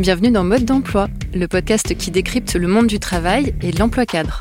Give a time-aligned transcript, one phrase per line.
[0.00, 4.38] Bienvenue dans Mode d'emploi, le podcast qui décrypte le monde du travail et l'emploi cadre.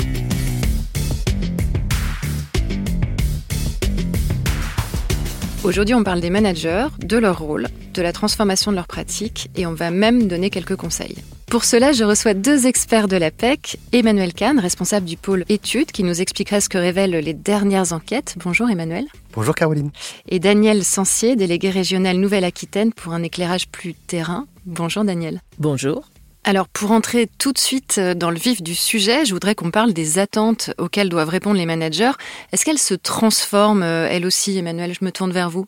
[5.65, 9.65] Aujourd'hui, on parle des managers, de leur rôle, de la transformation de leurs pratiques et
[9.65, 11.17] on va même donner quelques conseils.
[11.47, 15.91] Pour cela, je reçois deux experts de la PEC, Emmanuel Kahn, responsable du pôle études,
[15.91, 18.35] qui nous expliquera ce que révèlent les dernières enquêtes.
[18.37, 19.07] Bonjour Emmanuel.
[19.33, 19.89] Bonjour Caroline.
[20.29, 24.45] Et Daniel Sancier, délégué régional Nouvelle-Aquitaine pour un éclairage plus terrain.
[24.69, 25.41] Bonjour Daniel.
[25.57, 26.09] Bonjour.
[26.43, 29.93] Alors pour entrer tout de suite dans le vif du sujet, je voudrais qu'on parle
[29.93, 32.11] des attentes auxquelles doivent répondre les managers.
[32.51, 34.93] Est-ce qu'elles se transforment, euh, elles aussi, Emmanuel?
[34.93, 35.65] Je me tourne vers vous.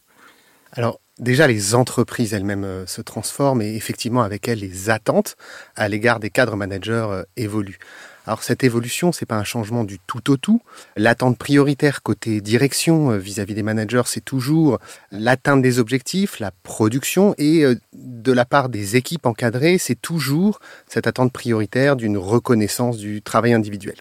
[0.72, 5.36] Alors déjà, les entreprises elles-mêmes euh, se transforment et effectivement avec elles, les attentes
[5.76, 7.80] à l'égard des cadres managers euh, évoluent.
[8.28, 10.62] Alors cette évolution, c'est pas un changement du tout au tout.
[10.96, 14.80] L'attente prioritaire côté direction vis-à-vis des managers, c'est toujours
[15.12, 21.08] l'atteinte des objectifs, la production et de la part des équipes encadrées, c'est toujours cette
[21.08, 23.96] attente prioritaire d'une reconnaissance du travail individuel.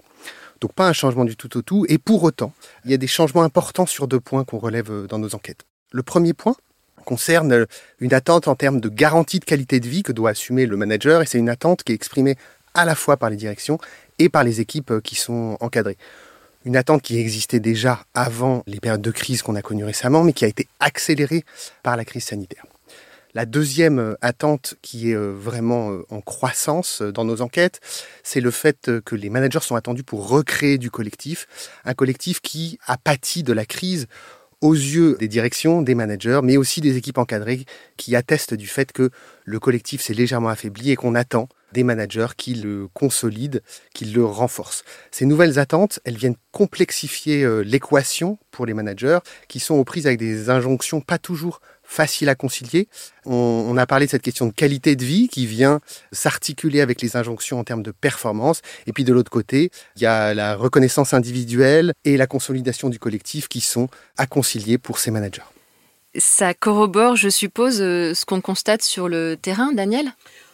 [0.61, 2.53] Donc pas un changement du tout au tout et pour autant,
[2.85, 5.65] il y a des changements importants sur deux points qu'on relève dans nos enquêtes.
[5.93, 6.55] Le premier point
[7.07, 7.67] concerne
[7.99, 11.23] une attente en termes de garantie de qualité de vie que doit assumer le manager
[11.23, 12.37] et c'est une attente qui est exprimée
[12.75, 13.79] à la fois par les directions
[14.21, 15.97] et par les équipes qui sont encadrées.
[16.65, 20.35] Une attente qui existait déjà avant les périodes de crise qu'on a connues récemment, mais
[20.35, 21.45] qui a été accélérée
[21.83, 22.65] par la crise sanitaire.
[23.33, 27.81] La deuxième euh, attente qui est euh, vraiment euh, en croissance dans nos enquêtes,
[28.25, 31.47] c'est le fait que les managers sont attendus pour recréer du collectif,
[31.85, 34.09] un collectif qui a pâti de la crise
[34.61, 37.65] aux yeux des directions, des managers, mais aussi des équipes encadrées
[37.97, 39.11] qui attestent du fait que
[39.45, 43.61] le collectif s'est légèrement affaibli et qu'on attend des managers qui le consolident,
[43.95, 44.85] qui le renforcent.
[45.11, 49.19] Ces nouvelles attentes, elles viennent complexifier euh, l'équation pour les managers
[49.49, 51.61] qui sont aux prises avec des injonctions pas toujours
[51.91, 52.87] faciles à concilier.
[53.27, 55.81] On, a parlé de cette question de qualité de vie qui vient
[56.13, 58.63] s'articuler avec les injonctions en termes de performance.
[58.87, 63.01] Et puis de l'autre côté, il y a la reconnaissance individuelle et la consolidation du
[63.01, 65.43] collectif qui sont à concilier pour ces managers.
[66.17, 70.13] Ça corrobore, je suppose, euh, ce qu'on constate sur le terrain, Daniel?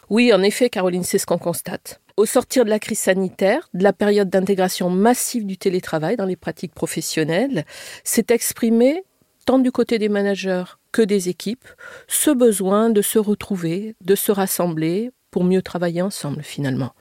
[0.08, 2.00] Oui, en effet, Caroline, c'est ce qu'on constate.
[2.16, 6.36] Au sortir de la crise sanitaire, de la période d'intégration massive du télétravail dans les
[6.36, 7.64] pratiques professionnelles,
[8.04, 9.02] s'est exprimé,
[9.44, 11.68] tant du côté des managers que des équipes,
[12.08, 16.92] ce besoin de se retrouver, de se rassembler pour mieux travailler ensemble finalement.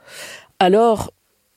[0.60, 1.12] Alors,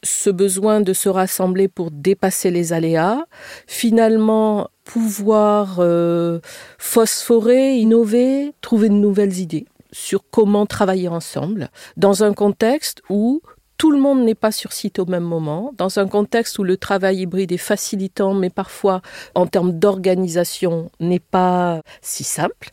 [0.05, 3.25] ce besoin de se rassembler pour dépasser les aléas,
[3.67, 6.39] finalement pouvoir euh,
[6.79, 13.43] phosphorer, innover, trouver de nouvelles idées sur comment travailler ensemble dans un contexte où
[13.79, 16.77] tout le monde n'est pas sur site au même moment, dans un contexte où le
[16.77, 19.03] travail hybride est facilitant, mais parfois
[19.37, 22.71] en termes d'organisation n'est pas si simple.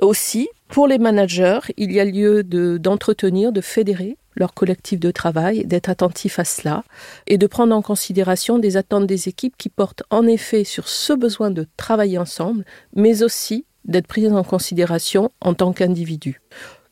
[0.00, 5.64] Aussi, pour les managers, il y a lieu d'entretenir, de, fédérer leur collectif de travail,
[5.66, 6.82] d'être attentif à cela
[7.26, 11.12] et de prendre en considération des attentes des équipes qui portent en effet sur ce
[11.12, 16.40] besoin de travailler ensemble, mais aussi d'être prise en considération en tant qu'individu.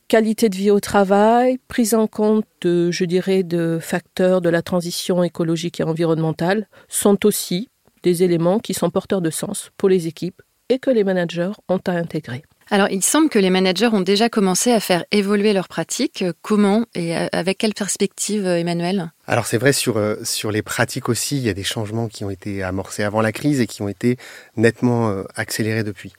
[0.08, 5.22] Qualité de vie au travail, prise en compte, je dirais, de facteurs de la transition
[5.22, 7.68] écologique et environnementale sont aussi
[8.02, 10.40] des éléments qui sont porteurs de sens pour les équipes
[10.70, 12.42] et que les managers ont à intégrer.
[12.70, 16.24] Alors, il semble que les managers ont déjà commencé à faire évoluer leurs pratiques.
[16.42, 19.10] Comment et avec quelle perspective, Emmanuel?
[19.26, 22.24] Alors, c'est vrai, sur, euh, sur les pratiques aussi, il y a des changements qui
[22.24, 24.16] ont été amorcés avant la crise et qui ont été
[24.56, 26.14] nettement euh, accélérés depuis.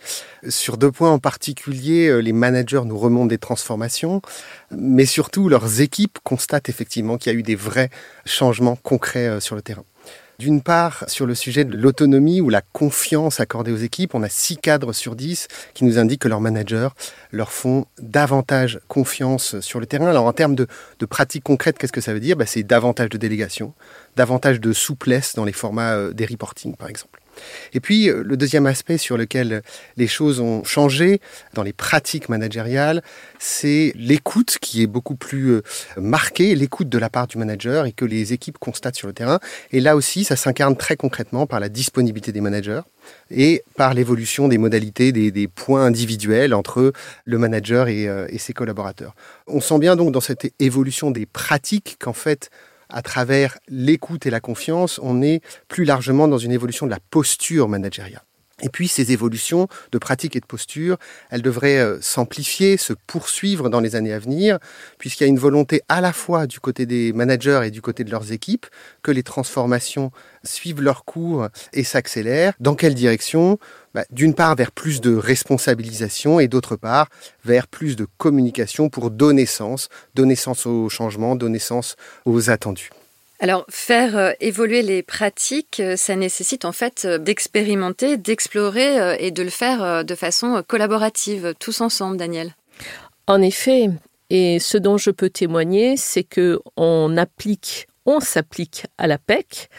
[0.48, 4.22] Sur deux points en particulier, euh, les managers nous remontent des transformations,
[4.70, 7.90] mais surtout, leurs équipes constatent effectivement qu'il y a eu des vrais
[8.26, 9.86] changements concrets sur le terrain.
[10.40, 14.30] D'une part, sur le sujet de l'autonomie ou la confiance accordée aux équipes, on a
[14.30, 16.88] six cadres sur 10 qui nous indiquent que leurs managers
[17.34, 20.08] leur font davantage confiance sur le terrain.
[20.08, 20.66] Alors en termes de,
[21.10, 22.38] pratiques concrètes, qu'est-ce que ça veut dire?
[22.38, 23.74] Bah, C'est davantage de délégation,
[24.16, 27.19] davantage de souplesse dans les formats euh, des reporting par exemple.
[27.74, 29.62] Et puis, euh, le deuxième aspect sur lequel
[29.98, 31.22] les choses ont changé
[31.54, 33.04] dans les pratiques managériales,
[33.40, 35.62] c'est l'écoute qui est beaucoup plus euh,
[35.98, 39.40] marquée, l'écoute de la part du manager et que les équipes constatent sur le terrain.
[39.72, 42.82] Et là aussi, ça s'incarne très concrètement par la disponibilité des managers
[43.32, 46.94] et par l'évolution des modalités, des, points individuels entre
[47.26, 49.16] le manager euh, et ses collaborateurs.
[49.48, 52.50] On sent bien donc dans cette évolution des pratiques qu'en fait,
[52.90, 57.00] à travers l'écoute et la confiance, on est plus largement dans une évolution de la
[57.10, 58.24] posture managériale.
[58.62, 60.98] Et puis ces évolutions de pratique et de posture,
[61.30, 64.60] elles devraient euh, s'amplifier, se poursuivre dans les années à venir,
[64.98, 68.04] puisqu'il y a une volonté à la fois du côté des managers et du côté
[68.04, 68.66] de leurs équipes
[69.02, 70.12] que les transformations
[70.44, 72.54] suivent leur cours et s'accélèrent.
[72.60, 73.60] Dans quelle direction?
[73.94, 77.08] Bah, D'une part vers plus de responsabilisation et d'autre part
[77.46, 81.96] vers plus de communication pour donner sens, donner sens au changement, donner sens
[82.26, 82.90] aux attendus.
[83.42, 89.32] Alors, faire euh, évoluer les pratiques, euh, ça nécessite en fait euh, d'expérimenter, d'explorer et
[89.32, 92.56] de le faire de façon collaborative, tous ensemble, Daniel.
[93.28, 93.90] En effet,
[94.30, 97.88] et ce dont je peux témoigner, c'est que on applique,
[98.20, 99.70] s'applique à la PEC,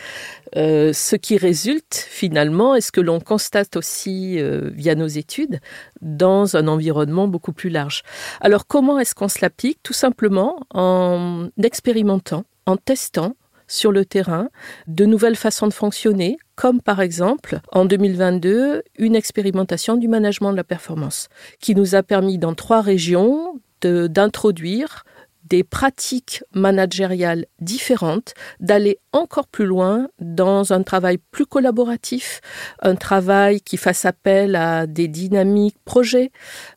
[0.55, 5.61] ce qui résulte finalement, et ce que l'on constate aussi via nos études,
[6.01, 8.03] dans un environnement beaucoup plus large.
[8.41, 9.81] Alors comment est-ce qu'on se l'applique?
[9.83, 13.35] Tout simplement en expérimentant, en testant,
[13.67, 14.49] sur le terrain
[14.89, 20.57] de nouvelles façons de fonctionner, comme par exemple en 2022 une expérimentation du management de
[20.57, 21.29] la performance
[21.61, 25.05] qui nous a permis dans trois régions d'introduire
[25.51, 32.41] des pratiques managériales différentes, d'aller encore plus loin dans un travail plus collaboratif,
[32.81, 36.31] un travail qui fasse appel à des dynamiques projets,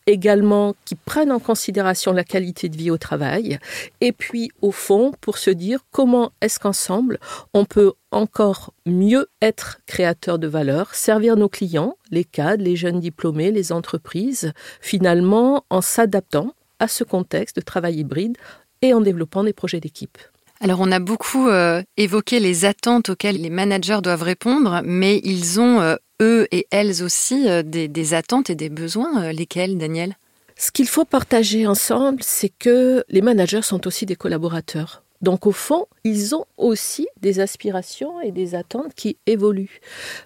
[0.07, 3.59] également qui prennent en considération la qualité de vie au travail,
[4.01, 7.19] et puis au fond pour se dire comment est-ce qu'ensemble
[7.53, 12.99] on peut encore mieux être créateur de valeur, servir nos clients, les cadres, les jeunes
[12.99, 18.37] diplômés, les entreprises, finalement en s'adaptant à ce contexte de travail hybride
[18.83, 20.18] et en développant des projets d'équipe.
[20.59, 25.59] Alors on a beaucoup euh, évoqué les attentes auxquelles les managers doivent répondre, mais ils
[25.59, 29.31] ont, euh, eux et elles aussi, euh, des, attentes et des besoins.
[29.33, 30.15] lesquels, Daniel?
[30.56, 35.03] Ce qu'il faut partager ensemble, c'est que les managers sont aussi des collaborateurs.
[35.21, 39.79] Donc au fond, ils ont aussi des aspirations et des attentes qui évoluent.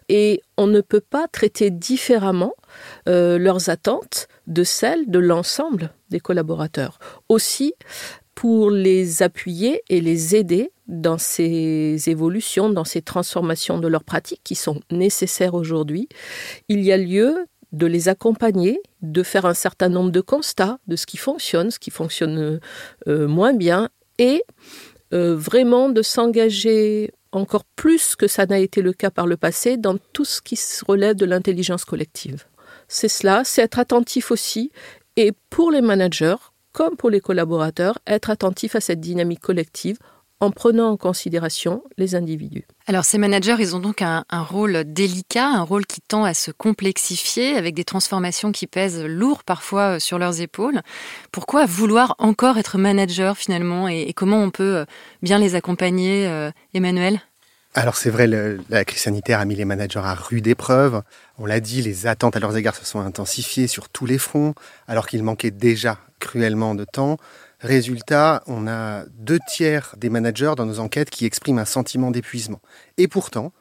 [0.10, 2.54] Et on ne peut pas traiter différemment
[3.06, 6.98] leurs attentes de celles de l'ensemble des collaborateurs.
[7.30, 7.76] Aussi,
[8.38, 14.42] pour les appuyer et les aider dans ces évolutions, dans ces transformations de leurs pratiques
[14.44, 16.08] qui sont nécessaires aujourd'hui,
[16.70, 20.96] il y a lieu de les accompagner, de faire un certain nombre de constats de
[20.96, 22.60] ce qui fonctionne, ce qui fonctionne
[23.08, 23.90] euh, moins bien,
[24.20, 24.44] et
[25.16, 29.78] euh, vraiment de s'engager encore plus que ça n'a été le cas par le passé
[29.78, 32.46] dans tout ce qui se relève de l'intelligence collective.
[32.88, 34.72] C'est cela, c'est être attentif aussi,
[35.16, 36.36] et pour les managers,
[36.78, 39.98] comme pour les collaborateurs, être attentifs à cette dynamique collective
[40.40, 42.68] en prenant en considération les individus.
[42.86, 46.52] Alors ces managers, ils ont donc un, rôle délicat, un rôle qui tend à se
[46.52, 50.82] complexifier avec des transformations qui pèsent lourd parfois euh, sur leurs épaules.
[51.32, 53.88] Pourquoi vouloir encore être manager finalement?
[53.88, 54.86] Et, comment on peut euh,
[55.24, 57.22] bien les accompagner, euh, Emmanuel?
[57.74, 61.04] Alors c'est vrai, la crise sanitaire a mis les managers à rude épreuve.
[61.38, 64.56] On l'a dit, les attentes à leurs égards se sont intensifiées sur tous les fronts,
[64.88, 67.18] alors qu'il manquait déjà cruellement de temps.
[67.60, 72.62] Résultat, on a deux tiers des managers dans nos enquêtes qui expriment un sentiment d'épuisement.
[72.98, 73.52] Et pourtant,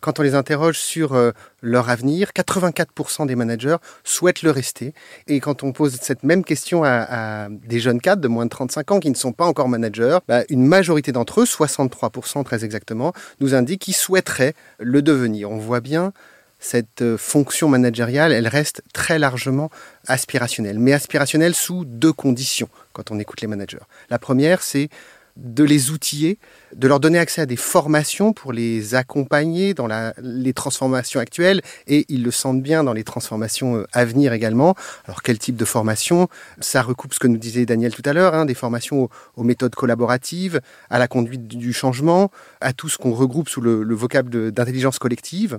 [0.00, 1.32] quand on les interroge sur euh,
[1.62, 4.94] leur avenir, 84% des managers souhaitent le rester.
[5.26, 8.90] Et quand on pose cette même question à, des jeunes cadres de moins de 35
[8.92, 13.12] ans qui ne sont pas encore managers, bah, une majorité d'entre eux, 63% très exactement,
[13.40, 15.50] nous indiquent qu'ils souhaiteraient le devenir.
[15.50, 16.12] On voit bien
[16.58, 19.70] cette euh, fonction managériale, elle reste très largement
[20.06, 23.84] aspirationnelle, mais aspirationnelle sous deux conditions quand on écoute les managers.
[24.10, 24.88] La première, c'est
[25.36, 26.38] de les outiller,
[26.74, 29.88] de leur donner accès à des formations pour les accompagner dans
[30.18, 34.74] les transformations actuelles et ils le sentent bien dans les transformations euh, à venir également.
[35.06, 36.28] Alors quel type de formation?
[36.60, 39.74] Ça recoupe ce que nous disait Daniel tout à l'heure, hein, des formations aux, méthodes
[39.74, 44.50] collaboratives, à la conduite du changement, à tout ce qu'on regroupe sous le, le vocable
[44.52, 45.58] d'intelligence collective.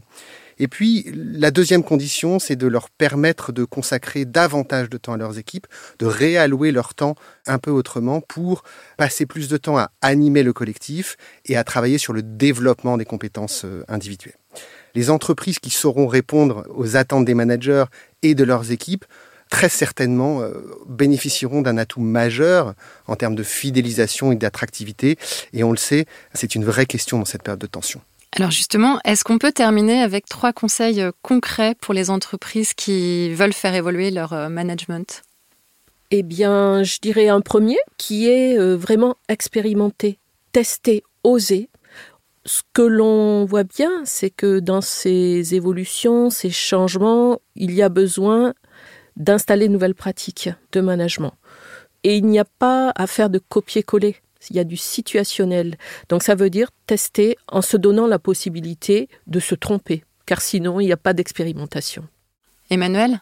[0.60, 5.18] Et puis, la deuxième condition, c'est de leur permettre de consacrer davantage de temps à
[5.18, 5.68] leurs équipes,
[6.00, 8.64] de réallouer leur temps un peu autrement pour
[8.98, 13.06] passer plus de temps à animer le collectif et à travailler sur le développement des
[13.06, 14.38] compétences euh, individuelles.
[14.96, 17.86] Les entreprises qui sauront répondre aux attentes des managers
[18.24, 19.06] et de leurs équipes
[19.50, 20.54] très certainement euh,
[20.88, 22.74] bénéficieront d'un atout majeur
[23.08, 25.18] en termes de fidélisation et d'attractivité.
[25.54, 28.02] Et on le sait, c'est une vraie question dans cette période de tension.
[28.34, 33.34] Alors justement, est-ce qu'on peut terminer avec trois conseils euh, concrets pour les entreprises qui
[33.34, 35.24] veulent faire évoluer leur euh, management?
[36.12, 40.20] Eh bien, je dirais un premier qui est euh, vraiment expérimenter,
[40.52, 41.70] tester, oser.
[42.46, 47.90] Ce que l'on voit bien, c'est que dans ces évolutions, ces changements, il y a
[47.90, 48.54] besoin
[49.18, 51.34] d'installer de nouvelles pratiques de management.
[52.04, 54.18] Et il n'y a pas à faire de copier-coller
[54.50, 55.78] il y a du situationnel.
[56.10, 60.80] Donc ça veut dire tester en se donnant la possibilité de se tromper car sinon
[60.80, 62.08] il n'y a pas d'expérimentation.
[62.70, 63.22] Emmanuel?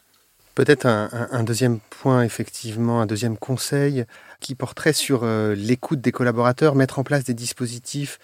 [0.56, 4.06] Peut-être un, deuxième point, effectivement, un deuxième conseil
[4.40, 8.20] qui porterait sur euh, l'écoute des collaborateurs, mettre en place des dispositifs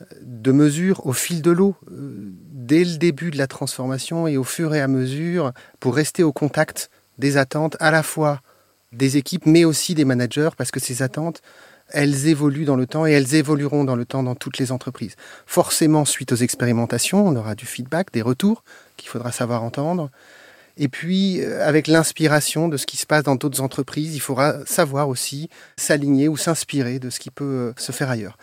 [0.00, 4.38] euh, de mesure au fil de l'eau, euh, dès le début de la transformation et
[4.38, 8.40] au fur et à mesure, pour rester au contact des attentes à la fois
[8.92, 11.42] des équipes, mais aussi des managers, parce que ces attentes,
[11.88, 15.16] elles évoluent dans le temps et elles évolueront dans le temps dans toutes les entreprises.
[15.46, 18.64] Forcément, suite aux expérimentations, on aura du feedback, des retours
[18.96, 20.10] qu'il faudra savoir entendre.
[20.76, 24.64] Et puis, euh, avec l'inspiration de ce qui se passe dans d'autres entreprises, il faudra
[24.66, 28.36] savoir aussi s'aligner ou s'inspirer de ce qui peut euh, se faire ailleurs.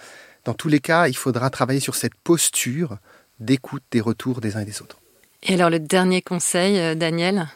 [0.45, 2.97] Dans tous les cas, il faudra travailler sur cette posture
[3.39, 4.97] d'écoute des retours des uns et des autres.
[5.43, 7.47] Et alors le dernier conseil, euh, Daniel?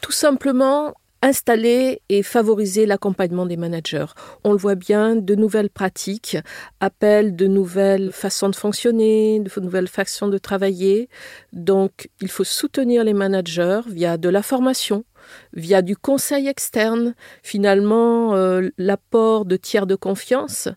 [0.00, 4.06] Tout simplement installer et favoriser l'accompagnement des managers.
[4.44, 6.38] On le voit bien, de nouvelles pratiques
[6.80, 11.08] appellent de nouvelles façons de fonctionner, de nouvelles façons de travailler.
[11.52, 15.04] Donc, il faut soutenir les managers via de la formation,
[15.52, 20.68] via du conseil externe, finalement euh, l'apport de tiers de confiance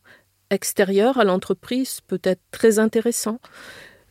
[0.50, 3.40] extérieur à l'entreprise peut être très intéressant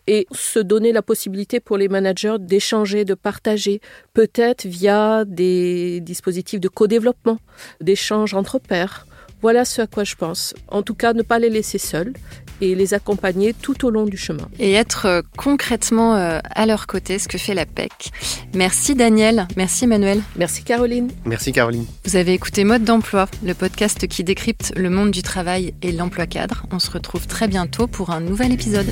[0.07, 3.81] et se donner la possibilité pour les managers d'échanger, de partager,
[4.15, 7.39] peut-être via des dispositifs de co-développement,
[7.81, 9.07] d'échange entre pairs.
[9.43, 10.55] Voilà ce à quoi je pense.
[10.69, 12.13] En tout cas, ne pas les laisser seuls
[12.61, 14.49] et les accompagner tout au long du chemin.
[14.61, 18.13] Et être euh, concrètement euh, à leur côté, ce que fait la PEC.
[18.55, 20.23] Merci Daniel, merci Emmanuel.
[20.37, 21.11] Merci Caroline.
[21.25, 21.87] Merci Caroline.
[22.05, 26.27] Vous avez écouté Mode d'emploi, le podcast qui décrypte le monde du travail et l'emploi
[26.27, 26.65] cadre.
[26.71, 28.87] On se retrouve très bientôt pour un nouvel épisode.